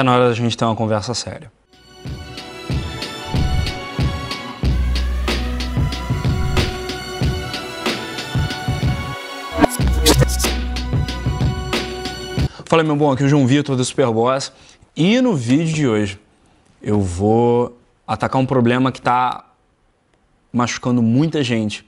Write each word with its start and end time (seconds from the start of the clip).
Tá 0.00 0.04
na 0.04 0.14
hora 0.14 0.28
da 0.30 0.34
gente 0.34 0.56
ter 0.56 0.64
uma 0.64 0.74
conversa 0.74 1.12
séria. 1.12 1.52
Fala 12.64 12.82
meu 12.82 12.96
bom, 12.96 13.12
aqui 13.12 13.24
é 13.24 13.26
o 13.26 13.28
João 13.28 13.46
Vitor 13.46 13.76
do 13.76 13.84
Superboss 13.84 14.50
e 14.96 15.20
no 15.20 15.36
vídeo 15.36 15.74
de 15.74 15.86
hoje 15.86 16.18
eu 16.82 16.98
vou 16.98 17.78
atacar 18.06 18.40
um 18.40 18.46
problema 18.46 18.90
que 18.90 19.00
está 19.00 19.44
machucando 20.50 21.02
muita 21.02 21.44
gente 21.44 21.86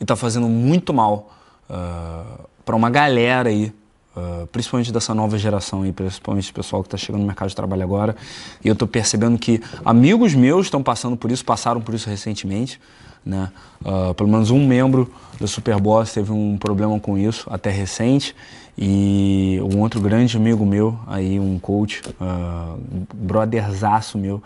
e 0.00 0.04
está 0.04 0.16
fazendo 0.16 0.48
muito 0.48 0.94
mal 0.94 1.30
uh, 1.68 1.74
ah, 1.74 2.40
para 2.64 2.74
uma 2.74 2.88
galera 2.88 3.50
aí, 3.50 3.70
uh, 4.20 4.46
principalmente 4.48 4.92
dessa 4.92 5.14
nova 5.14 5.38
geração 5.38 5.82
aí, 5.82 5.92
principalmente 5.92 6.50
o 6.50 6.54
pessoal 6.54 6.82
que 6.82 6.88
está 6.88 6.96
chegando 6.96 7.20
no 7.20 7.26
mercado 7.26 7.48
de 7.48 7.56
trabalho 7.56 7.82
agora. 7.82 8.16
E 8.64 8.68
eu 8.68 8.74
estou 8.74 8.86
percebendo 8.86 9.38
que 9.38 9.60
amigos 9.84 10.34
meus 10.34 10.66
estão 10.66 10.82
passando 10.82 11.16
por 11.16 11.30
isso, 11.30 11.44
passaram 11.44 11.80
por 11.80 11.94
isso 11.94 12.08
recentemente. 12.08 12.80
Né? 13.24 13.50
Uh, 13.82 14.14
pelo 14.14 14.28
menos 14.28 14.50
um 14.50 14.66
membro 14.66 15.12
do 15.38 15.46
Superboss 15.46 16.12
teve 16.12 16.32
um 16.32 16.56
problema 16.56 16.98
com 16.98 17.18
isso, 17.18 17.46
até 17.50 17.70
recente. 17.70 18.34
E 18.78 19.60
um 19.74 19.80
outro 19.80 20.00
grande 20.00 20.36
amigo 20.36 20.64
meu, 20.64 20.98
aí 21.06 21.38
um 21.38 21.58
coach, 21.58 22.02
uh, 22.20 22.80
brotherzaço 23.14 24.16
meu, 24.16 24.42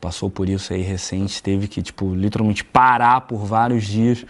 passou 0.00 0.28
por 0.28 0.48
isso 0.48 0.72
aí 0.72 0.82
recente, 0.82 1.42
teve 1.42 1.66
que, 1.66 1.82
tipo, 1.82 2.14
literalmente 2.14 2.62
parar 2.62 3.22
por 3.22 3.44
vários 3.44 3.84
dias 3.84 4.24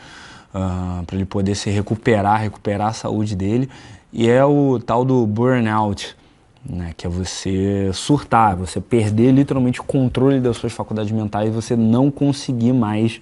uh, 0.55 1.05
para 1.05 1.17
ele 1.17 1.25
poder 1.25 1.55
se 1.55 1.69
recuperar, 1.71 2.41
recuperar 2.41 2.89
a 2.89 2.93
saúde 2.93 3.35
dele. 3.35 3.69
E 4.13 4.29
é 4.29 4.45
o 4.45 4.79
tal 4.79 5.05
do 5.05 5.27
burnout, 5.27 6.17
né, 6.65 6.93
que 6.97 7.07
é 7.07 7.11
você 7.11 7.91
surtar, 7.93 8.57
você 8.57 8.81
perder 8.81 9.33
literalmente 9.33 9.81
o 9.81 9.85
controle 9.85 10.41
das 10.41 10.57
suas 10.57 10.73
faculdades 10.73 11.11
mentais 11.11 11.53
você 11.53 11.77
não 11.77 12.11
conseguir 12.11 12.73
mais 12.73 13.21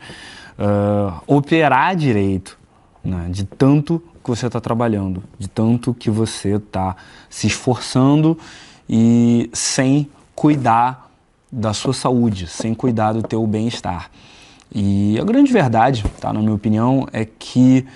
uh, 0.59 1.21
operar 1.27 1.97
direito, 1.97 2.59
né, 3.03 3.29
de 3.31 3.45
tanto 3.45 4.03
que 4.23 4.31
você 4.31 4.47
está 4.47 4.61
trabalhando, 4.61 5.25
de 5.39 5.49
tanto 5.49 5.93
que 5.93 6.11
você 6.11 6.57
está 6.57 6.95
se 7.29 7.47
esforçando 7.49 8.39
e 8.89 9.51
sem 9.53 10.09
cuidar 10.35 11.11
da 11.51 11.73
sua 11.73 11.93
saúde, 11.93 12.47
sem 12.47 12.75
cuidar 12.75 13.13
do 13.13 13.23
teu 13.23 13.45
bem-estar. 13.47 14.11
E 14.75 15.19
a 15.21 15.25
grande 15.25 15.53
verdade, 15.53 16.03
tá, 16.19 16.33
na 16.33 16.41
minha 16.41 16.55
opinião, 16.55 17.07
é 17.13 17.27
que 17.27 17.87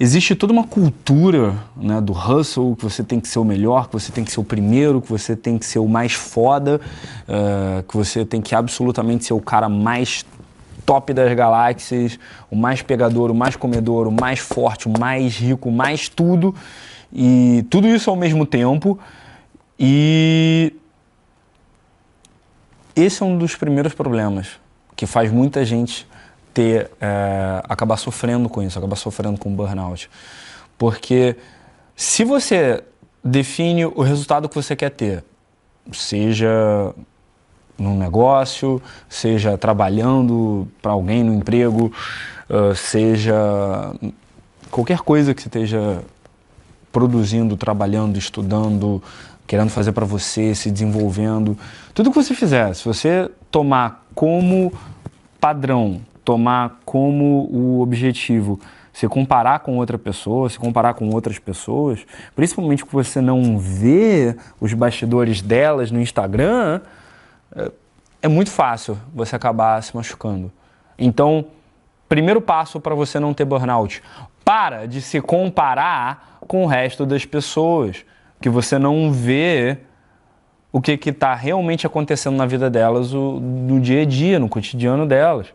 existe 0.00 0.34
toda 0.34 0.52
uma 0.52 0.64
cultura 0.64 1.54
né, 1.76 2.00
do 2.00 2.12
hustle, 2.12 2.74
que 2.74 2.82
você 2.82 3.04
tem 3.04 3.20
que 3.20 3.28
ser 3.28 3.38
o 3.38 3.44
melhor, 3.44 3.86
que 3.86 3.92
você 3.92 4.10
tem 4.10 4.24
que 4.24 4.32
ser 4.32 4.40
o 4.40 4.44
primeiro, 4.44 5.00
que 5.00 5.08
você 5.08 5.36
tem 5.36 5.56
que 5.56 5.64
ser 5.64 5.78
o 5.78 5.86
mais 5.86 6.12
foda, 6.12 6.80
uh, 7.28 7.84
que 7.84 7.96
você 7.96 8.24
tem 8.24 8.40
que 8.40 8.52
absolutamente 8.52 9.24
ser 9.24 9.32
o 9.32 9.40
cara 9.40 9.68
mais 9.68 10.26
top 10.84 11.14
das 11.14 11.32
galáxias, 11.34 12.18
o 12.50 12.56
mais 12.56 12.82
pegador, 12.82 13.30
o 13.30 13.34
mais 13.34 13.54
comedor, 13.54 14.08
o 14.08 14.12
mais 14.12 14.40
forte, 14.40 14.88
o 14.88 14.98
mais 14.98 15.36
rico, 15.36 15.68
o 15.68 15.72
mais 15.72 16.08
tudo. 16.08 16.52
E 17.12 17.64
tudo 17.70 17.86
isso 17.86 18.10
ao 18.10 18.16
mesmo 18.16 18.44
tempo. 18.44 18.98
E 19.78 20.74
esse 22.96 23.22
é 23.22 23.26
um 23.26 23.38
dos 23.38 23.54
primeiros 23.54 23.94
problemas 23.94 24.61
que 25.02 25.06
faz 25.06 25.32
muita 25.32 25.64
gente 25.64 26.06
ter 26.54 26.88
é, 27.00 27.60
acabar 27.68 27.96
sofrendo 27.96 28.48
com 28.48 28.62
isso, 28.62 28.78
acabar 28.78 28.94
sofrendo 28.94 29.36
com 29.36 29.52
burnout. 29.52 30.08
Porque 30.78 31.34
se 31.96 32.22
você 32.22 32.84
define 33.24 33.84
o 33.84 34.00
resultado 34.00 34.48
que 34.48 34.54
você 34.54 34.76
quer 34.76 34.90
ter, 34.90 35.24
seja 35.92 36.94
num 37.76 37.98
negócio, 37.98 38.80
seja 39.08 39.58
trabalhando 39.58 40.68
para 40.80 40.92
alguém 40.92 41.24
no 41.24 41.34
emprego, 41.34 41.92
uh, 42.48 42.72
seja 42.76 43.34
qualquer 44.70 45.00
coisa 45.00 45.34
que 45.34 45.42
você 45.42 45.48
esteja 45.48 46.04
produzindo, 46.92 47.56
trabalhando, 47.56 48.16
estudando, 48.18 49.02
querendo 49.48 49.70
fazer 49.70 49.90
para 49.90 50.06
você, 50.06 50.54
se 50.54 50.70
desenvolvendo. 50.70 51.58
Tudo 51.92 52.10
que 52.12 52.22
você 52.22 52.36
fizer, 52.36 52.72
se 52.76 52.84
você 52.84 53.28
tomar 53.50 54.06
como 54.14 54.72
padrão, 55.42 56.00
tomar 56.24 56.78
como 56.84 57.48
o 57.50 57.80
objetivo, 57.80 58.60
se 58.92 59.08
comparar 59.08 59.58
com 59.58 59.76
outra 59.76 59.98
pessoa, 59.98 60.48
se 60.48 60.56
comparar 60.56 60.94
com 60.94 61.10
outras 61.10 61.36
pessoas, 61.36 62.06
principalmente 62.36 62.86
que 62.86 62.92
você 62.92 63.20
não 63.20 63.58
vê 63.58 64.36
os 64.60 64.72
bastidores 64.72 65.42
delas 65.42 65.90
no 65.90 66.00
Instagram, 66.00 66.80
é 68.22 68.28
muito 68.28 68.50
fácil 68.52 68.96
você 69.12 69.34
acabar 69.34 69.82
se 69.82 69.96
machucando. 69.96 70.52
Então, 70.96 71.46
primeiro 72.08 72.40
passo 72.40 72.78
para 72.78 72.94
você 72.94 73.18
não 73.18 73.34
ter 73.34 73.44
burnout: 73.44 74.00
para 74.44 74.86
de 74.86 75.02
se 75.02 75.20
comparar 75.20 76.38
com 76.46 76.62
o 76.62 76.68
resto 76.68 77.04
das 77.04 77.24
pessoas, 77.24 78.04
que 78.40 78.48
você 78.48 78.78
não 78.78 79.10
vê 79.10 79.78
o 80.72 80.80
que 80.80 81.10
está 81.10 81.34
realmente 81.34 81.86
acontecendo 81.86 82.36
na 82.36 82.46
vida 82.46 82.70
delas 82.70 83.12
o, 83.12 83.38
no 83.38 83.78
dia 83.78 84.02
a 84.02 84.04
dia, 84.06 84.38
no 84.38 84.48
cotidiano 84.48 85.06
delas. 85.06 85.48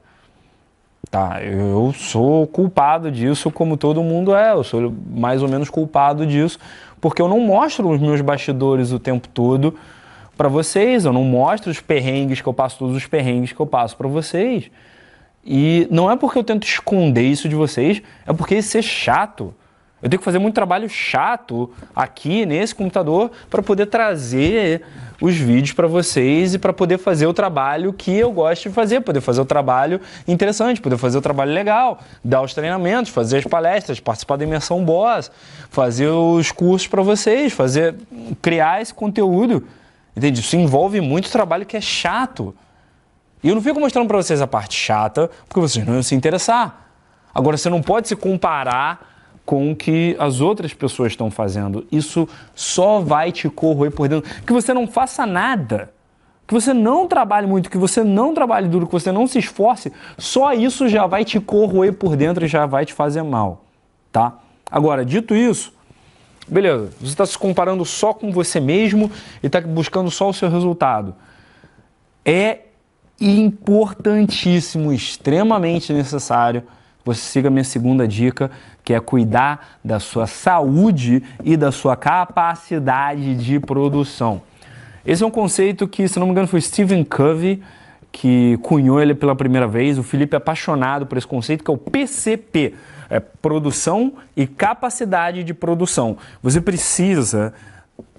Tá, 1.09 1.41
eu 1.41 1.94
sou 1.94 2.45
culpado 2.45 3.09
disso, 3.09 3.50
como 3.50 3.77
todo 3.77 4.03
mundo 4.03 4.35
é. 4.35 4.51
Eu 4.51 4.63
sou 4.63 4.94
mais 5.09 5.41
ou 5.41 5.50
menos 5.50 5.69
culpado 5.69 6.25
disso, 6.25 6.59
porque 7.01 7.22
eu 7.22 7.27
não 7.27 7.39
mostro 7.39 7.89
os 7.89 8.00
meus 8.00 8.22
bastidores 8.22 8.91
o 8.91 9.00
tempo 9.00 9.27
todo 9.27 9.73
para 10.38 10.47
vocês, 10.47 11.03
eu 11.03 11.11
não 11.11 11.23
mostro 11.23 11.72
os 11.72 11.81
perrengues 11.81 12.41
que 12.41 12.47
eu 12.47 12.53
passo, 12.53 12.77
todos 12.77 12.95
os 12.95 13.07
perrengues 13.07 13.51
que 13.51 13.59
eu 13.59 13.66
passo 13.66 13.97
para 13.97 14.07
vocês. 14.07 14.69
E 15.44 15.88
não 15.89 16.11
é 16.11 16.16
porque 16.16 16.38
eu 16.38 16.44
tento 16.44 16.67
esconder 16.67 17.23
isso 17.23 17.50
de 17.50 17.56
vocês, 17.56 18.03
é 18.25 18.33
porque 18.33 18.56
isso 18.56 18.77
é 18.77 18.81
chato. 18.81 19.53
Eu 20.02 20.09
tenho 20.09 20.19
que 20.19 20.25
fazer 20.25 20.38
muito 20.38 20.53
trabalho 20.53 20.88
chato 20.88 21.72
aqui 21.96 22.46
nesse 22.46 22.75
computador 22.75 23.31
para 23.50 23.63
poder 23.63 23.88
trazer 23.88 24.84
os 25.19 25.35
vídeos 25.35 25.74
para 25.74 25.88
vocês 25.88 26.53
e 26.53 26.59
para 26.59 26.72
poder 26.72 27.00
fazer 27.00 27.25
o 27.25 27.34
trabalho 27.34 27.91
que 27.91 28.12
eu 28.12 28.31
gosto 28.31 28.69
de 28.69 28.75
fazer, 28.75 29.02
poder 29.02 29.22
fazer 29.22 29.41
o 29.41 29.46
trabalho 29.46 30.00
interessante, 30.28 30.80
poder 30.80 30.97
fazer 30.97 31.18
o 31.18 31.22
trabalho 31.22 31.52
legal, 31.52 32.00
dar 32.24 32.44
os 32.44 32.53
treinamentos, 32.53 33.12
fazer 33.12 33.38
as 33.40 33.46
palestras, 33.46 34.00
participar 34.00 34.36
da 34.36 34.44
imersão 34.44 34.86
boss, 34.86 35.31
fazer 35.72 36.09
os 36.09 36.52
cursos 36.52 36.88
para 36.88 37.02
vocês, 37.02 37.52
fazer 37.52 37.96
criar 38.41 38.81
esse 38.81 38.94
conteúdo 38.94 39.63
Entende? 40.18 40.40
Isso 40.40 40.56
envolve 40.56 41.00
muito 41.00 41.30
trabalho 41.30 41.63
que 41.63 41.78
é 41.78 41.81
chato. 41.81 42.56
E 43.44 43.50
eu 43.50 43.53
não 43.53 43.62
fico 43.62 43.80
mostrando 43.80 44.07
para 44.07 44.18
vocês 44.18 44.41
a 44.41 44.47
parte 44.47 44.75
chata, 44.75 45.30
porque 45.47 45.59
vocês 45.59 45.86
não 45.86 45.94
iam 45.94 46.02
se 46.02 46.16
interessar. 46.16 46.88
Agora, 47.36 47.56
você 47.56 47.69
não 47.69 47.84
pode 47.84 48.07
se 48.07 48.16
comparar 48.16 49.16
com 49.47 49.72
o 49.72 49.75
que 49.78 50.13
as 50.19 50.41
outras 50.41 50.74
pessoas 50.74 51.13
estão 51.13 51.31
fazendo. 51.31 51.88
Isso 51.90 52.28
só 52.53 53.00
vai 53.00 53.31
te 53.31 53.50
corroer 53.50 53.91
por 53.91 54.09
dentro. 54.09 54.30
Que 54.46 54.52
você 54.52 54.74
não 54.74 54.85
faça 54.85 55.25
nada. 55.25 55.94
Que 56.46 56.53
você 56.53 56.74
não 56.74 57.08
trabalhe 57.08 57.47
muito, 57.47 57.69
que 57.69 57.78
você 57.78 58.03
não 58.03 58.34
trabalhe 58.34 58.68
duro, 58.68 58.86
que 58.86 58.91
você 58.91 59.09
não 59.09 59.25
se 59.25 59.40
esforce, 59.40 59.91
só 60.18 60.53
isso 60.53 60.88
já 60.88 61.06
vai 61.06 61.25
te 61.25 61.40
corroer 61.40 61.94
por 61.94 62.16
dentro 62.16 62.46
e 62.46 62.47
já 62.47 62.66
vai 62.66 62.86
te 62.86 62.94
fazer 62.94 63.22
mal, 63.22 63.66
tá? 64.13 64.40
Agora, 64.72 65.03
dito 65.03 65.36
isso, 65.36 65.74
Beleza, 66.48 66.89
você 67.01 67.07
está 67.07 67.25
se 67.25 67.38
comparando 67.38 67.83
só 67.83 68.13
com 68.13 68.31
você 68.31 68.62
mesmo 68.62 69.12
e 69.44 69.48
está 69.48 69.60
buscando 69.60 70.10
só 70.10 70.30
o 70.30 70.33
seu 70.33 70.50
resultado. 70.50 71.13
É 72.24 72.60
importantíssimo, 73.19 74.94
extremamente 74.94 75.92
necessário 75.92 76.63
você 77.07 77.21
siga 77.21 77.48
a 77.48 77.51
minha 77.51 77.63
segunda 77.63 78.07
dica, 78.07 78.51
que 78.83 78.94
é 78.94 79.00
cuidar 79.00 79.77
da 79.83 80.00
sua 80.00 80.27
saúde 80.27 81.24
e 81.44 81.56
da 81.56 81.71
sua 81.71 81.95
capacidade 81.95 83.36
de 83.36 83.59
produção. 83.59 84.42
Esse 85.06 85.24
é 85.24 85.25
um 85.25 85.31
conceito 85.31 85.88
que, 85.88 86.07
se 86.07 86.19
não 86.19 86.27
me 86.27 86.33
engano, 86.33 86.48
foi 86.48 86.59
Stephen 86.59 87.04
Covey 87.06 87.62
que 88.12 88.57
cunhou 88.63 89.01
ele 89.01 89.13
pela 89.13 89.36
primeira 89.36 89.68
vez. 89.68 89.98
O 89.98 90.04
Felipe 90.04 90.36
é 90.36 90.38
apaixonado 90.38 91.06
por 91.06 91.18
esse 91.18 91.27
conceito, 91.27 91.63
que 91.63 91.71
é 91.71 91.74
o 91.74 91.77
PCP 91.77 92.74
é, 93.09 93.19
produção 93.19 94.13
e 94.36 94.45
capacidade 94.45 95.44
de 95.44 95.54
produção. 95.54 96.18
Você 96.42 96.59
precisa 96.59 97.54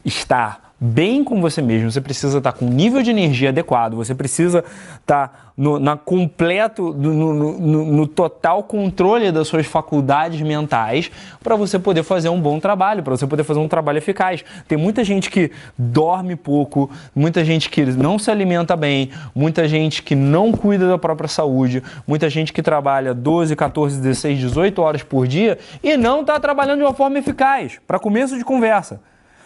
estar 0.04 0.67
bem 0.80 1.24
com 1.24 1.40
você 1.40 1.60
mesmo, 1.60 1.90
você 1.90 2.00
precisa 2.00 2.38
estar 2.38 2.52
com 2.52 2.66
um 2.66 2.70
nível 2.70 3.02
de 3.02 3.10
energia 3.10 3.48
adequado, 3.48 3.94
você 3.94 4.14
precisa 4.14 4.64
estar 5.00 5.52
no, 5.56 5.80
na 5.80 5.96
completo, 5.96 6.94
no, 6.94 7.34
no, 7.34 7.84
no, 7.84 8.06
total 8.06 8.62
controle 8.62 9.32
das 9.32 9.48
suas 9.48 9.66
faculdades 9.66 10.40
mentais 10.40 11.10
para 11.42 11.56
você 11.56 11.80
poder 11.80 12.04
fazer 12.04 12.28
um 12.28 12.40
bom 12.40 12.60
trabalho, 12.60 13.02
para 13.02 13.16
você 13.16 13.26
poder 13.26 13.42
fazer 13.42 13.58
um 13.58 13.66
trabalho 13.66 13.98
eficaz. 13.98 14.44
Tem 14.68 14.78
muita 14.78 15.02
gente 15.02 15.28
que 15.30 15.50
dorme 15.76 16.36
pouco, 16.36 16.88
muita 17.12 17.44
gente 17.44 17.68
que 17.68 17.84
não 17.84 18.16
se 18.16 18.30
alimenta 18.30 18.76
bem, 18.76 19.10
muita 19.34 19.66
gente 19.66 20.00
que 20.00 20.14
não 20.14 20.52
cuida 20.52 20.86
da 20.86 20.96
própria 20.96 21.28
saúde, 21.28 21.82
muita 22.06 22.30
gente 22.30 22.52
que 22.52 22.62
trabalha 22.62 23.12
12, 23.12 23.56
14, 23.56 24.00
16, 24.00 24.38
18 24.38 24.80
horas 24.80 25.02
por 25.02 25.26
dia 25.26 25.58
e 25.82 25.96
não 25.96 26.20
está 26.20 26.38
trabalhando 26.38 26.78
de 26.78 26.84
uma 26.84 26.94
forma 26.94 27.18
eficaz. 27.18 27.80
Para 27.84 27.98
começo 27.98 28.38
de 28.38 28.44
conversa. 28.44 29.00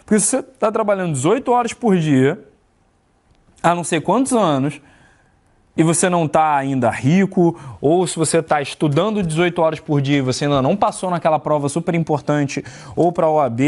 Porque 0.05 0.19
se 0.19 0.27
você 0.27 0.39
está 0.39 0.71
trabalhando 0.71 1.13
18 1.13 1.51
horas 1.51 1.73
por 1.73 1.97
dia, 1.97 2.43
há 3.61 3.73
não 3.73 3.83
sei 3.83 4.01
quantos 4.01 4.33
anos 4.33 4.81
e 5.75 5.83
você 5.83 6.07
não 6.09 6.25
está 6.25 6.55
ainda 6.55 6.89
rico, 6.89 7.59
ou 7.81 8.05
se 8.05 8.15
você 8.15 8.37
está 8.37 8.61
estudando 8.61 9.23
18 9.23 9.59
horas 9.59 9.79
por 9.79 10.01
dia 10.01 10.17
e 10.17 10.21
você 10.21 10.45
ainda 10.45 10.61
não 10.61 10.75
passou 10.75 11.09
naquela 11.09 11.39
prova 11.39 11.67
super 11.67 11.95
importante, 11.95 12.63
ou 12.95 13.11
para 13.11 13.25
a 13.25 13.31
OAB, 13.31 13.59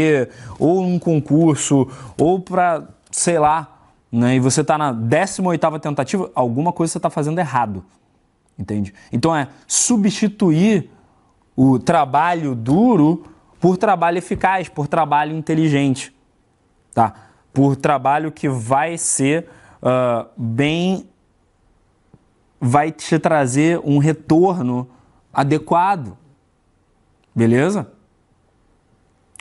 ou 0.58 0.82
um 0.82 1.00
concurso, 1.00 1.88
ou 2.16 2.38
para, 2.38 2.84
sei 3.10 3.38
lá, 3.40 3.88
né, 4.10 4.36
e 4.36 4.40
você 4.40 4.60
está 4.60 4.78
na 4.78 4.94
18ª 4.94 5.80
tentativa, 5.80 6.30
alguma 6.32 6.72
coisa 6.72 6.92
você 6.92 6.98
está 6.98 7.10
fazendo 7.10 7.40
errado, 7.40 7.84
entende? 8.56 8.94
Então 9.12 9.34
é 9.34 9.48
substituir 9.66 10.88
o 11.56 11.76
trabalho 11.78 12.54
duro 12.54 13.24
por 13.58 13.76
trabalho 13.76 14.18
eficaz, 14.18 14.68
por 14.68 14.86
trabalho 14.86 15.36
inteligente, 15.36 16.14
tá? 16.96 17.12
Por 17.52 17.76
trabalho 17.76 18.32
que 18.32 18.48
vai 18.48 18.96
ser 18.96 19.46
uh, 19.82 20.26
bem 20.34 21.06
vai 22.58 22.90
te 22.90 23.18
trazer 23.18 23.78
um 23.84 23.98
retorno 23.98 24.88
adequado. 25.30 26.16
Beleza? 27.34 27.92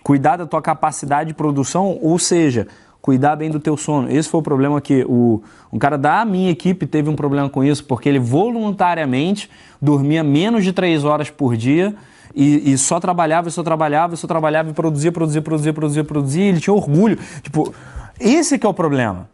Cuidar 0.03 0.35
da 0.35 0.45
tua 0.45 0.61
capacidade 0.61 1.29
de 1.29 1.33
produção, 1.33 1.97
ou 2.01 2.19
seja, 2.19 2.67
cuidar 3.01 3.37
bem 3.37 3.49
do 3.49 3.59
teu 3.59 3.77
sono. 3.77 4.11
Esse 4.11 4.27
foi 4.27 4.41
o 4.41 4.43
problema 4.43 4.81
que 4.81 5.05
o, 5.07 5.41
um 5.71 5.79
cara 5.79 5.97
da 5.97 6.25
minha 6.25 6.51
equipe 6.51 6.85
teve 6.85 7.09
um 7.09 7.15
problema 7.15 7.49
com 7.49 7.63
isso, 7.63 7.85
porque 7.85 8.09
ele 8.09 8.19
voluntariamente 8.19 9.49
dormia 9.81 10.25
menos 10.25 10.65
de 10.65 10.73
três 10.73 11.05
horas 11.05 11.29
por 11.29 11.55
dia 11.55 11.95
e, 12.35 12.73
e, 12.73 12.77
só 12.77 12.99
trabalhava, 12.99 13.49
só 13.49 13.63
trabalhava, 13.63 14.15
só 14.15 14.27
trabalhava 14.27 14.69
e 14.69 14.73
produzia, 14.73 15.11
produzia, 15.11 15.41
produzia, 15.41 15.73
produzia, 15.73 16.03
produzia, 16.03 16.43
e 16.43 16.47
ele 16.49 16.59
tinha 16.59 16.73
orgulho. 16.73 17.17
Tipo, 17.41 17.73
esse 18.19 18.59
que 18.59 18.65
é 18.65 18.69
o 18.69 18.73
problema, 18.73 19.29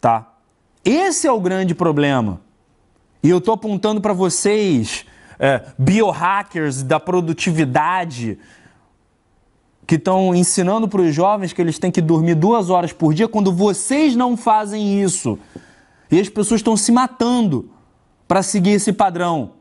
tá? 0.00 0.32
Esse 0.82 1.26
é 1.26 1.32
o 1.32 1.40
grande 1.40 1.74
problema. 1.74 2.40
E 3.22 3.28
eu 3.28 3.38
estou 3.38 3.52
apontando 3.52 4.00
para 4.00 4.14
vocês, 4.14 5.04
é, 5.38 5.62
biohackers 5.76 6.82
da 6.82 6.98
produtividade, 6.98 8.38
que 9.86 9.96
estão 9.96 10.34
ensinando 10.34 10.88
para 10.88 11.02
os 11.02 11.14
jovens 11.14 11.52
que 11.52 11.60
eles 11.60 11.78
têm 11.78 11.90
que 11.90 12.00
dormir 12.00 12.34
duas 12.34 12.70
horas 12.70 12.92
por 12.92 13.12
dia, 13.12 13.28
quando 13.28 13.52
vocês 13.52 14.16
não 14.16 14.36
fazem 14.36 15.02
isso. 15.02 15.38
E 16.10 16.18
as 16.18 16.28
pessoas 16.28 16.60
estão 16.60 16.76
se 16.76 16.90
matando 16.90 17.70
para 18.26 18.42
seguir 18.42 18.70
esse 18.70 18.92
padrão. 18.92 19.52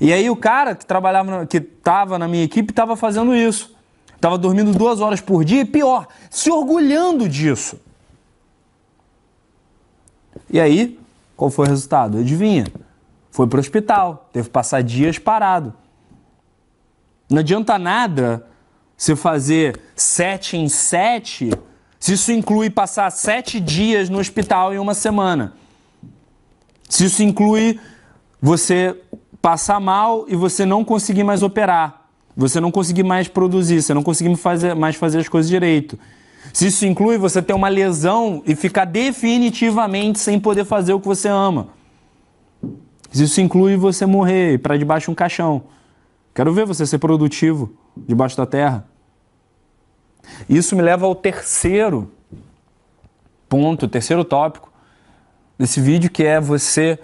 E 0.00 0.12
aí 0.12 0.30
o 0.30 0.36
cara 0.36 0.74
que 0.74 0.86
trabalhava, 0.86 1.46
que 1.46 1.58
estava 1.58 2.18
na 2.18 2.28
minha 2.28 2.44
equipe, 2.44 2.70
estava 2.70 2.96
fazendo 2.96 3.34
isso. 3.34 3.76
Estava 4.14 4.36
dormindo 4.36 4.72
duas 4.72 5.00
horas 5.00 5.20
por 5.20 5.44
dia 5.44 5.60
e 5.60 5.64
pior, 5.64 6.08
se 6.28 6.50
orgulhando 6.50 7.28
disso. 7.28 7.80
E 10.50 10.60
aí, 10.60 10.98
qual 11.36 11.50
foi 11.50 11.66
o 11.66 11.68
resultado? 11.68 12.18
Adivinha? 12.18 12.66
Foi 13.30 13.46
para 13.46 13.58
o 13.58 13.60
hospital, 13.60 14.28
teve 14.32 14.48
que 14.48 14.52
passar 14.52 14.82
dias 14.82 15.18
parado. 15.18 15.72
Não 17.30 17.38
adianta 17.38 17.78
nada 17.78 18.44
você 18.96 19.14
fazer 19.14 19.80
sete 19.94 20.56
em 20.56 20.68
sete, 20.68 21.50
se 22.00 22.14
isso 22.14 22.32
inclui 22.32 22.70
passar 22.70 23.10
sete 23.10 23.60
dias 23.60 24.08
no 24.08 24.18
hospital 24.18 24.74
em 24.74 24.78
uma 24.78 24.94
semana. 24.94 25.52
Se 26.88 27.04
isso 27.04 27.22
inclui 27.22 27.78
você 28.40 29.00
passar 29.40 29.80
mal 29.80 30.24
e 30.28 30.36
você 30.36 30.64
não 30.64 30.84
conseguir 30.84 31.24
mais 31.24 31.42
operar, 31.42 32.08
você 32.36 32.60
não 32.60 32.70
conseguir 32.70 33.02
mais 33.02 33.28
produzir, 33.28 33.82
você 33.82 33.94
não 33.94 34.02
conseguir 34.02 34.34
fazer, 34.36 34.74
mais 34.74 34.96
fazer 34.96 35.18
as 35.18 35.28
coisas 35.28 35.48
direito. 35.48 35.98
Se 36.52 36.66
isso 36.66 36.86
inclui 36.86 37.18
você 37.18 37.42
ter 37.42 37.52
uma 37.52 37.68
lesão 37.68 38.42
e 38.46 38.54
ficar 38.54 38.84
definitivamente 38.84 40.18
sem 40.18 40.38
poder 40.38 40.64
fazer 40.64 40.92
o 40.92 41.00
que 41.00 41.06
você 41.06 41.28
ama. 41.28 41.68
Se 43.10 43.24
isso 43.24 43.40
inclui 43.40 43.76
você 43.76 44.06
morrer 44.06 44.58
para 44.58 44.76
debaixo 44.76 45.06
de 45.06 45.10
um 45.10 45.14
caixão. 45.14 45.64
Quero 46.34 46.52
ver 46.52 46.66
você 46.66 46.86
ser 46.86 46.98
produtivo 46.98 47.72
debaixo 47.96 48.36
da 48.36 48.46
terra. 48.46 48.86
Isso 50.48 50.76
me 50.76 50.82
leva 50.82 51.06
ao 51.06 51.14
terceiro 51.14 52.10
ponto, 53.48 53.88
terceiro 53.88 54.24
tópico 54.24 54.70
desse 55.58 55.80
vídeo, 55.80 56.10
que 56.10 56.22
é 56.22 56.38
você 56.38 56.98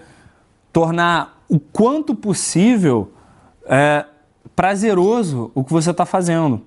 tornar 0.72 1.33
o 1.54 1.60
quanto 1.60 2.16
possível 2.16 3.12
é, 3.64 4.04
prazeroso 4.56 5.52
o 5.54 5.62
que 5.62 5.72
você 5.72 5.92
está 5.92 6.04
fazendo. 6.04 6.62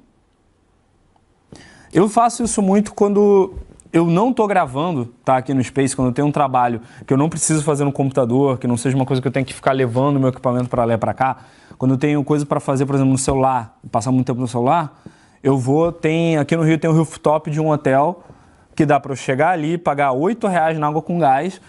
Eu 1.92 2.08
faço 2.08 2.42
isso 2.42 2.62
muito 2.62 2.94
quando 2.94 3.54
eu 3.92 4.06
não 4.06 4.30
estou 4.30 4.48
gravando, 4.48 5.14
tá, 5.26 5.36
aqui 5.36 5.54
no 5.54 5.62
Space, 5.62 5.94
quando 5.94 6.08
eu 6.08 6.14
tenho 6.14 6.26
um 6.26 6.32
trabalho 6.32 6.80
que 7.06 7.14
eu 7.14 7.18
não 7.18 7.28
preciso 7.28 7.62
fazer 7.66 7.84
no 7.84 7.92
computador, 7.92 8.58
que 8.58 8.66
não 8.66 8.78
seja 8.78 8.96
uma 8.96 9.06
coisa 9.06 9.22
que 9.22 9.28
eu 9.28 9.32
tenho 9.32 9.46
que 9.46 9.54
ficar 9.54 9.74
levando 9.74 10.22
meu 10.22 10.30
equipamento 10.30 10.70
para 10.70 10.86
lá 10.86 10.94
e 10.94 10.98
para 10.98 11.14
cá. 11.14 11.36
Quando 11.78 11.96
eu 11.96 11.98
tenho 11.98 12.24
coisa 12.24 12.46
para 12.46 12.62
fazer, 12.62 12.86
por 12.86 12.96
exemplo, 12.96 13.12
no 13.12 13.18
celular, 13.18 13.78
passar 13.92 14.14
muito 14.14 14.28
tempo 14.28 14.40
no 14.40 14.48
celular, 14.48 15.02
eu 15.44 15.58
vou, 15.58 15.92
tem, 15.92 16.38
aqui 16.38 16.56
no 16.56 16.64
Rio 16.64 16.78
tem 16.78 16.90
um 16.90 16.94
rooftop 16.94 17.52
de 17.52 17.60
um 17.60 17.72
hotel 17.72 18.24
que 18.74 18.86
dá 18.86 19.02
para 19.02 19.12
eu 19.12 19.18
chegar 19.18 19.50
ali, 19.50 19.78
pagar 19.78 20.14
R$ 20.14 20.34
reais 20.50 20.80
na 20.80 20.88
água 20.88 21.02
com 21.02 21.20
gás 21.20 21.60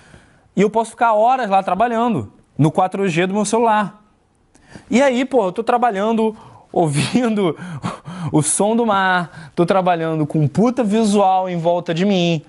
e 0.55 0.63
eu 0.63 0.71
posso 0.71 0.93
ficar 0.93 1.15
horas 1.15 1.51
lá 1.51 1.61
trabalhando 1.65 2.38
no 2.59 2.73
4G 2.73 3.29
do 3.29 3.35
meu 3.35 3.45
celular. 3.45 4.03
E 4.91 5.01
aí, 5.01 5.25
pô, 5.25 5.47
eu 5.47 5.53
tô 5.53 5.63
trabalhando 5.63 6.37
ouvindo 6.73 7.57
o 8.33 8.43
som 8.43 8.77
do 8.77 8.85
mar, 8.85 9.53
tô 9.55 9.65
trabalhando 9.65 10.27
com 10.27 10.47
puta 10.47 10.85
visual 10.85 11.49
em 11.49 11.57
volta 11.57 11.95
de 11.95 12.05
mim. 12.05 12.43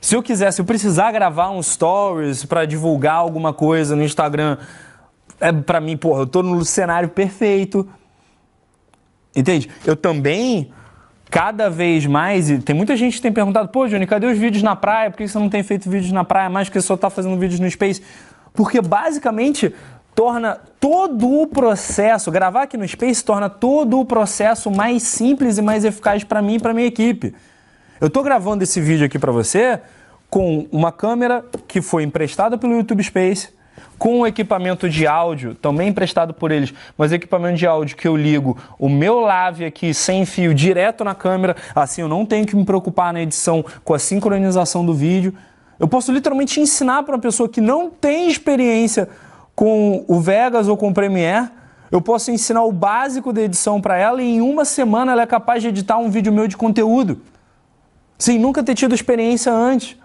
Se 0.00 0.14
eu 0.14 0.22
quiser, 0.22 0.52
se 0.52 0.60
eu 0.60 0.66
precisar 0.66 1.10
gravar 1.12 1.50
um 1.50 1.62
stories 1.62 2.44
para 2.44 2.66
divulgar 2.66 3.16
alguma 3.16 3.54
coisa 3.54 3.96
no 3.96 4.02
Instagram, 4.02 4.58
é 5.40 5.50
para 5.50 5.80
mim, 5.80 5.96
porra, 5.96 6.20
eu 6.20 6.26
tô 6.26 6.42
no 6.42 6.62
cenário 6.64 7.08
perfeito. 7.08 7.88
Entende? 9.34 9.68
Eu 9.84 9.96
também 9.96 10.70
cada 11.30 11.68
vez 11.68 12.06
mais, 12.06 12.48
e 12.48 12.58
tem 12.58 12.76
muita 12.76 12.96
gente 12.96 13.16
que 13.16 13.22
tem 13.22 13.32
perguntado, 13.32 13.68
pô, 13.68 13.88
Johnny, 13.88 14.06
cadê 14.06 14.26
os 14.26 14.38
vídeos 14.38 14.62
na 14.62 14.76
praia? 14.76 15.10
Por 15.10 15.16
que 15.16 15.26
você 15.26 15.38
não 15.38 15.48
tem 15.48 15.64
feito 15.64 15.90
vídeos 15.90 16.12
na 16.12 16.22
praia 16.22 16.48
mais 16.48 16.68
que 16.68 16.80
só 16.80 16.96
tá 16.96 17.10
fazendo 17.10 17.36
vídeos 17.36 17.58
no 17.58 17.68
Space? 17.68 18.00
Porque 18.54 18.80
basicamente 18.80 19.74
torna 20.14 20.58
todo 20.78 21.28
o 21.28 21.46
processo, 21.46 22.30
gravar 22.30 22.62
aqui 22.62 22.76
no 22.76 22.86
Space 22.86 23.22
torna 23.22 23.50
todo 23.50 23.98
o 23.98 24.04
processo 24.04 24.70
mais 24.70 25.02
simples 25.02 25.58
e 25.58 25.62
mais 25.62 25.84
eficaz 25.84 26.22
para 26.22 26.40
mim 26.40 26.54
e 26.54 26.60
para 26.60 26.72
minha 26.72 26.86
equipe. 26.86 27.34
Eu 28.00 28.06
estou 28.06 28.22
gravando 28.22 28.62
esse 28.62 28.80
vídeo 28.80 29.04
aqui 29.04 29.18
para 29.18 29.32
você 29.32 29.80
com 30.30 30.66
uma 30.70 30.92
câmera 30.92 31.44
que 31.66 31.82
foi 31.82 32.04
emprestada 32.04 32.56
pelo 32.56 32.74
YouTube 32.74 33.02
Space, 33.02 33.48
com 33.98 34.20
um 34.20 34.26
equipamento 34.26 34.88
de 34.88 35.06
áudio 35.06 35.54
também 35.54 35.88
emprestado 35.88 36.32
por 36.34 36.52
eles, 36.52 36.72
mas 36.96 37.12
equipamento 37.12 37.56
de 37.56 37.66
áudio 37.66 37.96
que 37.96 38.06
eu 38.06 38.16
ligo 38.16 38.56
o 38.78 38.88
meu 38.88 39.20
lave 39.20 39.64
aqui 39.64 39.92
sem 39.92 40.24
fio 40.24 40.54
direto 40.54 41.04
na 41.04 41.14
câmera, 41.14 41.56
assim 41.74 42.02
eu 42.02 42.08
não 42.08 42.24
tenho 42.24 42.46
que 42.46 42.56
me 42.56 42.64
preocupar 42.64 43.12
na 43.12 43.20
edição 43.20 43.64
com 43.84 43.94
a 43.94 43.98
sincronização 43.98 44.84
do 44.84 44.94
vídeo. 44.94 45.34
Eu 45.78 45.88
posso 45.88 46.12
literalmente 46.12 46.60
ensinar 46.60 47.02
para 47.02 47.14
uma 47.14 47.20
pessoa 47.20 47.48
que 47.48 47.60
não 47.60 47.90
tem 47.90 48.28
experiência 48.28 49.08
com 49.54 50.04
o 50.08 50.20
Vegas 50.20 50.68
ou 50.68 50.76
com 50.76 50.88
o 50.88 50.94
Premiere, 50.94 51.48
eu 51.90 52.00
posso 52.00 52.30
ensinar 52.30 52.64
o 52.64 52.72
básico 52.72 53.32
da 53.32 53.42
edição 53.42 53.80
para 53.80 53.96
ela 53.96 54.20
e 54.20 54.36
em 54.36 54.40
uma 54.40 54.64
semana 54.64 55.12
ela 55.12 55.22
é 55.22 55.26
capaz 55.26 55.62
de 55.62 55.68
editar 55.68 55.96
um 55.96 56.10
vídeo 56.10 56.32
meu 56.32 56.48
de 56.48 56.56
conteúdo. 56.56 57.20
Sem 58.18 58.38
nunca 58.38 58.64
ter 58.64 58.74
tido 58.74 58.94
experiência 58.94 59.52
antes. 59.52 59.96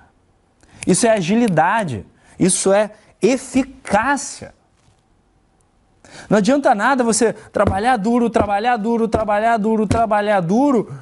Isso 0.86 1.08
é 1.08 1.12
agilidade. 1.12 2.06
Isso 2.38 2.72
é 2.72 2.92
eficácia. 3.22 4.54
Não 6.30 6.38
adianta 6.38 6.76
nada 6.76 7.04
você 7.04 7.34
trabalhar 7.34 7.98
duro, 7.98 8.30
trabalhar 8.30 8.78
duro, 8.78 9.08
trabalhar 9.08 9.58
duro, 9.58 9.88
trabalhar 9.88 10.42
duro, 10.42 10.94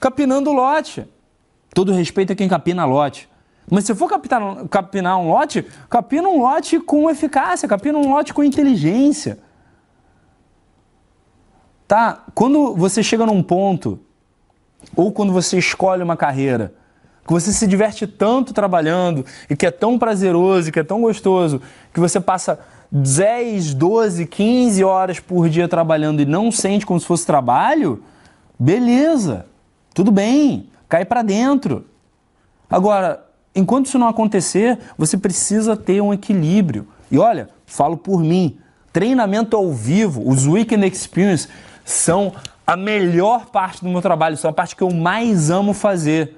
capinando 0.00 0.52
lote. 0.52 1.06
Todo 1.74 1.92
respeito 1.92 2.32
a 2.32 2.36
quem 2.36 2.48
capina 2.48 2.84
lote. 2.84 3.28
Mas 3.70 3.84
se 3.84 3.94
for 3.94 4.08
capinar, 4.08 4.66
capinar 4.68 5.18
um 5.18 5.28
lote, 5.28 5.66
capina 5.90 6.28
um 6.28 6.40
lote 6.40 6.80
com 6.80 7.10
eficácia, 7.10 7.68
capina 7.68 7.98
um 7.98 8.10
lote 8.10 8.32
com 8.32 8.42
inteligência. 8.42 9.38
Tá? 11.86 12.24
Quando 12.34 12.74
você 12.74 13.02
chega 13.02 13.26
num 13.26 13.42
ponto, 13.42 13.98
ou 14.94 15.12
quando 15.12 15.32
você 15.32 15.58
escolhe 15.58 16.02
uma 16.02 16.16
carreira, 16.16 16.74
que 17.26 17.32
você 17.32 17.52
se 17.52 17.66
diverte 17.66 18.06
tanto 18.06 18.54
trabalhando 18.54 19.24
e 19.50 19.56
que 19.56 19.66
é 19.66 19.70
tão 19.70 19.98
prazeroso 19.98 20.68
e 20.68 20.72
que 20.72 20.80
é 20.80 20.84
tão 20.84 21.02
gostoso, 21.02 21.60
que 21.92 22.00
você 22.00 22.18
passa 22.18 22.58
10, 22.90 23.74
12, 23.74 24.26
15 24.26 24.82
horas 24.82 25.20
por 25.20 25.48
dia 25.48 25.68
trabalhando 25.68 26.22
e 26.22 26.24
não 26.24 26.50
sente 26.50 26.86
como 26.86 26.98
se 26.98 27.06
fosse 27.06 27.26
trabalho, 27.26 28.02
beleza, 28.58 29.44
tudo 29.92 30.10
bem, 30.10 30.70
cai 30.88 31.04
para 31.04 31.20
dentro. 31.20 31.84
Agora, 32.70 33.27
Enquanto 33.58 33.86
isso 33.86 33.98
não 33.98 34.08
acontecer, 34.08 34.78
você 34.96 35.16
precisa 35.16 35.76
ter 35.76 36.00
um 36.00 36.12
equilíbrio. 36.12 36.86
E 37.10 37.18
olha, 37.18 37.48
falo 37.66 37.96
por 37.96 38.22
mim, 38.22 38.58
treinamento 38.92 39.56
ao 39.56 39.72
vivo, 39.72 40.28
os 40.28 40.46
Weekend 40.46 40.86
Experience 40.86 41.48
são 41.84 42.32
a 42.66 42.76
melhor 42.76 43.46
parte 43.46 43.82
do 43.82 43.90
meu 43.90 44.02
trabalho, 44.02 44.36
são 44.36 44.50
a 44.50 44.52
parte 44.52 44.76
que 44.76 44.82
eu 44.82 44.90
mais 44.90 45.50
amo 45.50 45.72
fazer. 45.72 46.36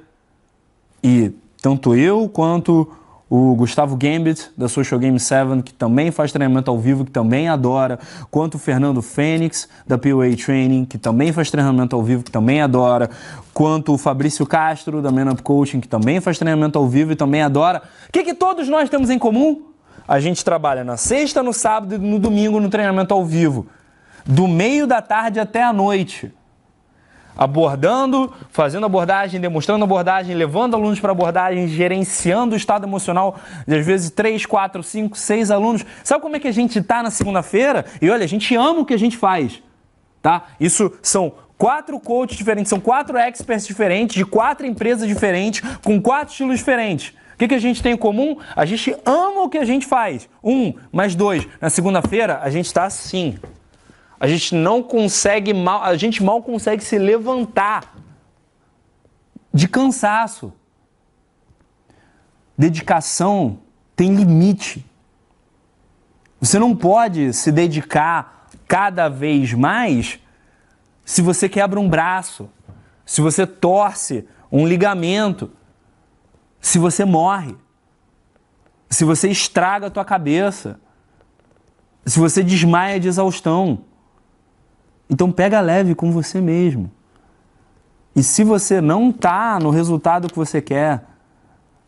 E 1.02 1.32
Tanto 1.60 1.94
eu 1.94 2.28
quanto 2.28 2.90
o 3.32 3.54
Gustavo 3.54 3.96
Gambit, 3.96 4.50
da 4.56 4.68
Social 4.68 4.98
Game 4.98 5.20
7, 5.20 5.62
que 5.62 5.72
também 5.72 6.10
faz 6.10 6.32
treinamento 6.32 6.68
ao 6.68 6.76
vivo, 6.76 7.04
que 7.04 7.12
também 7.12 7.48
adora, 7.48 7.96
quanto 8.28 8.56
o 8.56 8.58
Fernando 8.58 9.00
Fênix, 9.00 9.68
da 9.86 9.96
POA 9.96 10.36
Training, 10.36 10.84
que 10.84 10.98
também 10.98 11.32
faz 11.32 11.48
treinamento 11.48 11.94
ao 11.94 12.02
vivo, 12.02 12.24
que 12.24 12.30
também 12.30 12.60
adora, 12.60 13.08
quanto 13.54 13.94
o 13.94 13.98
Fabrício 13.98 14.44
Castro, 14.44 15.00
da 15.00 15.12
Man 15.12 15.30
Up 15.30 15.42
Coaching, 15.42 15.78
que 15.78 15.86
também 15.86 16.20
faz 16.20 16.38
treinamento 16.38 16.76
ao 16.76 16.88
vivo 16.88 17.12
e 17.12 17.16
também 17.16 17.40
adora. 17.40 17.82
O 18.08 18.12
que, 18.12 18.24
que 18.24 18.34
todos 18.34 18.68
nós 18.68 18.90
temos 18.90 19.08
em 19.10 19.18
comum? 19.18 19.62
A 20.08 20.18
gente 20.18 20.44
trabalha 20.44 20.82
na 20.82 20.96
sexta, 20.96 21.40
no 21.40 21.52
sábado 21.52 21.94
e 21.94 21.98
no 21.98 22.18
domingo 22.18 22.58
no 22.58 22.68
treinamento 22.68 23.14
ao 23.14 23.24
vivo, 23.24 23.68
do 24.26 24.48
meio 24.48 24.88
da 24.88 25.00
tarde 25.00 25.38
até 25.38 25.62
a 25.62 25.72
noite 25.72 26.32
abordando, 27.36 28.32
fazendo 28.50 28.86
abordagem, 28.86 29.40
demonstrando 29.40 29.84
abordagem, 29.84 30.34
levando 30.34 30.74
alunos 30.74 31.00
para 31.00 31.12
abordagem, 31.12 31.68
gerenciando 31.68 32.54
o 32.54 32.56
estado 32.56 32.86
emocional 32.86 33.38
de 33.66 33.76
às 33.76 33.86
vezes 33.86 34.10
3, 34.10 34.44
4, 34.46 34.82
5, 34.82 35.16
6 35.16 35.50
alunos. 35.50 35.84
Sabe 36.04 36.22
como 36.22 36.36
é 36.36 36.40
que 36.40 36.48
a 36.48 36.52
gente 36.52 36.78
está 36.78 37.02
na 37.02 37.10
segunda-feira? 37.10 37.84
E 38.00 38.10
olha, 38.10 38.24
a 38.24 38.28
gente 38.28 38.54
ama 38.54 38.80
o 38.80 38.84
que 38.84 38.94
a 38.94 38.98
gente 38.98 39.16
faz, 39.16 39.62
tá? 40.20 40.44
Isso 40.58 40.92
são 41.02 41.32
quatro 41.56 42.00
coaches 42.00 42.38
diferentes, 42.38 42.70
são 42.70 42.80
quatro 42.80 43.18
experts 43.18 43.66
diferentes, 43.66 44.16
de 44.16 44.24
quatro 44.24 44.66
empresas 44.66 45.06
diferentes, 45.06 45.62
com 45.84 46.00
quatro 46.00 46.32
estilos 46.32 46.58
diferentes. 46.58 47.14
O 47.34 47.36
que, 47.36 47.48
que 47.48 47.54
a 47.54 47.58
gente 47.58 47.82
tem 47.82 47.92
em 47.92 47.96
comum? 47.96 48.38
A 48.56 48.64
gente 48.64 48.94
ama 49.04 49.42
o 49.42 49.48
que 49.48 49.58
a 49.58 49.64
gente 49.64 49.86
faz. 49.86 50.28
Um, 50.42 50.74
mais 50.92 51.14
dois. 51.14 51.46
Na 51.60 51.70
segunda-feira, 51.70 52.40
a 52.42 52.50
gente 52.50 52.66
está 52.66 52.84
assim. 52.84 53.38
A 54.20 54.28
gente 54.28 54.54
não 54.54 54.82
consegue 54.82 55.54
mal, 55.54 55.82
a 55.82 55.96
gente 55.96 56.22
mal 56.22 56.42
consegue 56.42 56.84
se 56.84 56.98
levantar 56.98 57.96
de 59.52 59.66
cansaço. 59.66 60.52
Dedicação 62.56 63.60
tem 63.96 64.14
limite. 64.14 64.84
Você 66.38 66.58
não 66.58 66.76
pode 66.76 67.32
se 67.32 67.50
dedicar 67.50 68.46
cada 68.68 69.08
vez 69.08 69.54
mais 69.54 70.20
se 71.04 71.22
você 71.22 71.48
quebra 71.48 71.80
um 71.80 71.88
braço, 71.88 72.48
se 73.04 73.20
você 73.20 73.46
torce 73.46 74.28
um 74.52 74.66
ligamento, 74.66 75.50
se 76.60 76.78
você 76.78 77.04
morre, 77.04 77.56
se 78.88 79.04
você 79.04 79.30
estraga 79.30 79.86
a 79.86 79.90
tua 79.90 80.04
cabeça, 80.04 80.78
se 82.04 82.18
você 82.18 82.42
desmaia 82.42 83.00
de 83.00 83.08
exaustão. 83.08 83.84
Então 85.10 85.32
pega 85.32 85.60
leve 85.60 85.94
com 85.94 86.12
você 86.12 86.40
mesmo. 86.40 86.90
E 88.14 88.22
se 88.22 88.44
você 88.44 88.80
não 88.80 89.10
está 89.10 89.58
no 89.60 89.70
resultado 89.70 90.28
que 90.28 90.36
você 90.36 90.62
quer, 90.62 91.04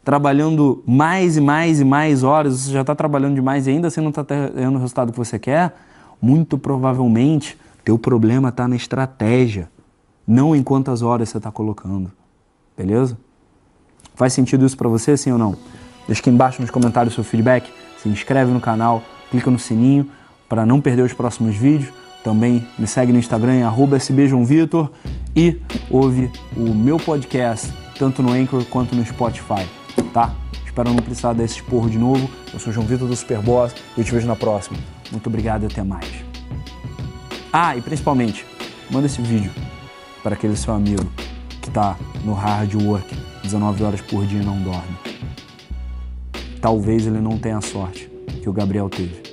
trabalhando 0.04 0.82
mais 0.86 1.36
e 1.36 1.40
mais 1.40 1.80
e 1.80 1.84
mais 1.84 2.24
horas, 2.24 2.58
você 2.58 2.72
já 2.72 2.80
está 2.80 2.94
trabalhando 2.94 3.36
demais 3.36 3.66
e 3.66 3.70
ainda 3.70 3.88
assim 3.88 4.00
não 4.00 4.10
está 4.10 4.24
tendo 4.24 4.74
o 4.74 4.78
resultado 4.78 5.12
que 5.12 5.18
você 5.18 5.38
quer, 5.38 5.74
muito 6.20 6.58
provavelmente 6.58 7.56
teu 7.84 7.98
problema 7.98 8.48
está 8.48 8.66
na 8.66 8.76
estratégia, 8.76 9.68
não 10.26 10.54
em 10.54 10.62
quantas 10.62 11.02
horas 11.02 11.28
você 11.28 11.38
está 11.38 11.50
colocando. 11.50 12.10
Beleza? 12.76 13.16
Faz 14.14 14.32
sentido 14.32 14.64
isso 14.64 14.76
para 14.76 14.88
você, 14.88 15.16
sim 15.16 15.32
ou 15.32 15.38
não? 15.38 15.56
Deixa 16.06 16.20
aqui 16.20 16.30
embaixo 16.30 16.60
nos 16.60 16.70
comentários 16.70 17.14
o 17.14 17.16
seu 17.16 17.24
feedback, 17.24 17.72
se 18.00 18.08
inscreve 18.08 18.50
no 18.50 18.60
canal, 18.60 19.02
clica 19.30 19.50
no 19.50 19.58
sininho 19.58 20.10
para 20.48 20.66
não 20.66 20.80
perder 20.80 21.02
os 21.02 21.12
próximos 21.12 21.56
vídeos. 21.56 21.92
Também 22.22 22.66
me 22.78 22.86
segue 22.86 23.12
no 23.12 23.18
Instagram 23.18 23.54
em 23.56 23.98
sbjoãovitor 23.98 24.90
e 25.34 25.58
ouve 25.90 26.30
o 26.56 26.72
meu 26.72 26.96
podcast 26.98 27.72
tanto 27.98 28.22
no 28.22 28.32
Anchor 28.32 28.64
quanto 28.64 28.94
no 28.94 29.04
Spotify, 29.04 29.66
tá? 30.12 30.34
Espero 30.64 30.88
não 30.88 31.02
precisar 31.02 31.34
desse 31.34 31.56
esporro 31.56 31.90
de 31.90 31.98
novo. 31.98 32.30
Eu 32.52 32.58
sou 32.58 32.72
João 32.72 32.86
Vitor 32.86 33.06
do 33.06 33.14
Superboss 33.14 33.74
e 33.96 34.00
eu 34.00 34.04
te 34.04 34.12
vejo 34.12 34.26
na 34.26 34.34
próxima. 34.34 34.78
Muito 35.10 35.26
obrigado 35.26 35.64
e 35.64 35.66
até 35.66 35.82
mais. 35.82 36.06
Ah, 37.52 37.76
e 37.76 37.82
principalmente, 37.82 38.46
manda 38.90 39.06
esse 39.06 39.20
vídeo 39.20 39.52
para 40.22 40.34
aquele 40.34 40.56
seu 40.56 40.72
amigo 40.72 41.04
que 41.60 41.68
está 41.68 41.96
no 42.24 42.32
hard 42.32 42.74
work, 42.74 43.14
19 43.42 43.84
horas 43.84 44.00
por 44.00 44.26
dia 44.26 44.40
e 44.40 44.44
não 44.44 44.62
dorme. 44.62 44.96
Talvez 46.60 47.06
ele 47.06 47.20
não 47.20 47.36
tenha 47.36 47.58
a 47.58 47.60
sorte 47.60 48.10
que 48.40 48.48
o 48.48 48.52
Gabriel 48.52 48.88
teve. 48.88 49.31